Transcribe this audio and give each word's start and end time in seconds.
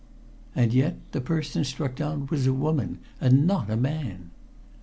And 0.55 0.73
yet 0.73 0.97
the 1.11 1.21
person 1.21 1.63
struck 1.63 1.93
down 1.93 2.25
was 2.31 2.47
a 2.47 2.53
woman, 2.55 2.97
and 3.19 3.45
not 3.45 3.69
a 3.69 3.77
man! 3.77 4.31